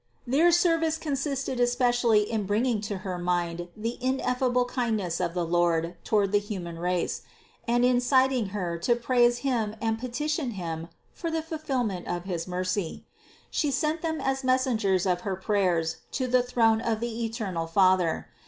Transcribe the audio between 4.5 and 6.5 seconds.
kindness of the Lord toward the